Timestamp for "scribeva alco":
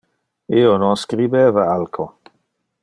1.01-2.11